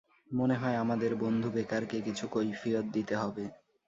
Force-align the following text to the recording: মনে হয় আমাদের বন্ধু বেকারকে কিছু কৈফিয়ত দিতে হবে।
মনে 0.31 0.55
হয় 0.55 0.77
আমাদের 0.77 1.11
বন্ধু 1.15 1.47
বেকারকে 1.51 1.97
কিছু 2.01 2.25
কৈফিয়ত 2.27 2.85
দিতে 2.93 3.15
হবে। 3.15 3.45